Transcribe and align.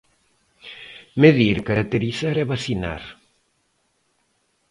Medir, 1.21 1.57
caracterizar 1.69 2.35
e 2.43 2.45
vacinar. 2.51 3.03